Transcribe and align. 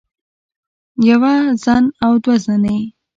يوه 1.07 1.33
زن 1.63 1.83
او 2.03 2.11
دوه 2.23 2.35
زنې 2.45 2.79